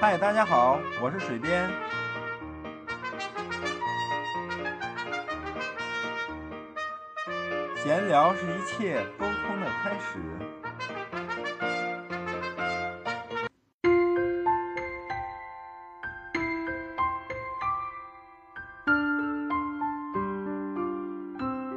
[0.00, 1.70] 嗨，大家好，我是水边。
[7.76, 10.18] 闲聊是一切沟通的开始。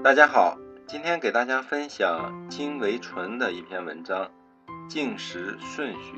[0.03, 0.57] 大家好，
[0.87, 4.25] 今天给大家分享金维纯的一篇文章
[4.89, 6.13] 《进食顺序》。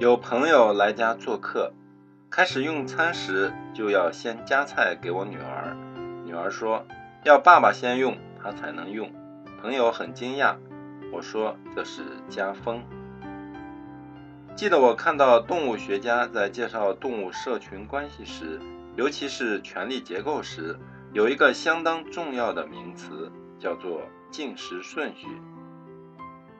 [0.00, 1.74] 有朋友来家做客，
[2.30, 5.76] 开始用餐时就要先夹菜给我女儿。
[6.24, 6.86] 女儿说
[7.22, 9.12] 要爸爸先用，她才能用。
[9.60, 10.56] 朋友很惊讶，
[11.12, 12.00] 我说这是
[12.30, 12.82] 家风。
[14.56, 18.58] 记得我看到动物学家在介绍动物社群关系时，
[18.96, 20.78] 尤其是权力结构时，
[21.12, 25.26] 有一个相当重要的名词，叫做进食顺序。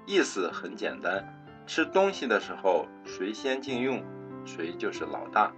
[0.05, 1.40] 意思很简单。
[1.73, 4.03] 吃东西的时候，谁先进用，
[4.45, 5.53] 谁就是老大。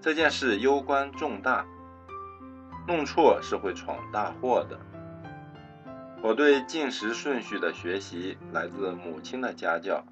[0.00, 1.66] 这件事攸关重大，
[2.86, 4.78] 弄错是会闯大祸的。
[6.22, 10.02] 我对进食顺序的学习来自母亲的家教。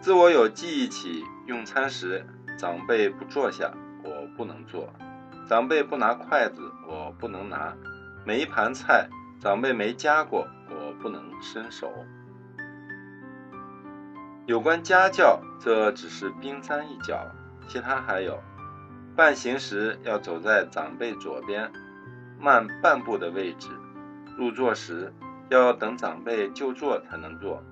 [0.00, 2.24] 自我有记忆起，用餐时
[2.56, 3.72] 长辈不坐下，
[4.04, 4.88] 我不能坐；
[5.48, 7.74] 长辈不拿筷子，我不能拿；
[8.24, 9.08] 每一盘菜
[9.40, 11.92] 长辈没夹过，我不能伸手。
[14.46, 17.24] 有关家教，这只是冰山一角，
[17.68, 18.42] 其他还有：
[19.14, 21.70] 半行时要走在长辈左边，
[22.40, 23.68] 慢半步的位置；
[24.36, 25.12] 入座时
[25.50, 27.62] 要等长辈就坐才能坐；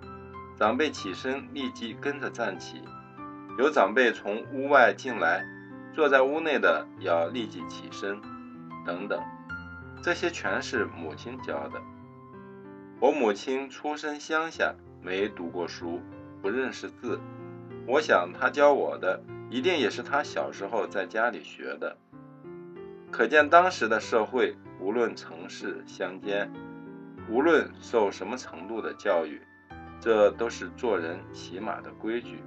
[0.56, 2.76] 长辈起身立即跟着站起；
[3.58, 5.44] 有长辈从屋外进来，
[5.94, 8.20] 坐在屋内的要立即起身，
[8.86, 9.20] 等等。
[10.00, 11.82] 这些全是母亲教的。
[13.00, 16.00] 我母亲出身乡下，没读过书。
[16.40, 17.18] 不认识字，
[17.86, 21.96] 我想他教我的一定也是他小时候在家里学的。
[23.10, 26.52] 可见当时的社会，无论城市乡间，
[27.30, 29.40] 无论受什么程度的教育，
[30.00, 32.42] 这都是做人起码的规矩。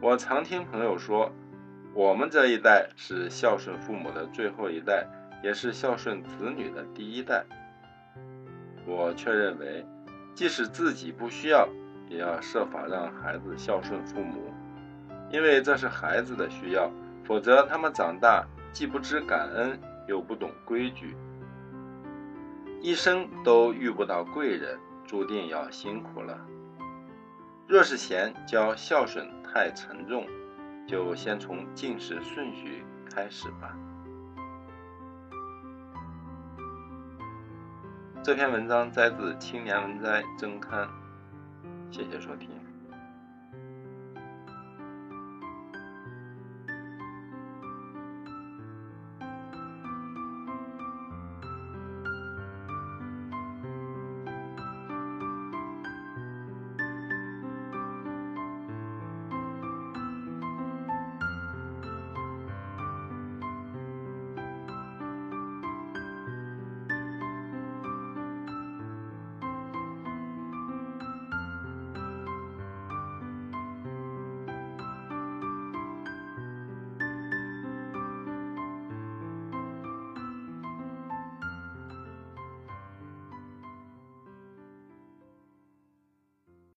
[0.00, 1.32] 我常听朋友说，
[1.94, 5.06] 我们这一代是孝顺父母的最后一代，
[5.42, 7.44] 也是孝顺子女的第一代。
[8.86, 9.86] 我却认为，
[10.34, 11.68] 即使自己不需要。
[12.10, 14.52] 也要设法让孩子孝顺父母，
[15.30, 16.90] 因为这是孩子的需要，
[17.24, 21.16] 否则他们长大既不知感恩，又不懂规矩，
[22.82, 24.76] 一生都遇不到贵人，
[25.06, 26.36] 注定要辛苦了。
[27.68, 30.26] 若是嫌教孝顺太沉重，
[30.88, 33.76] 就先从进食顺序开始吧。
[38.20, 40.88] 这篇文章摘自《青年文摘》增刊。
[41.90, 42.59] 谢谢收听。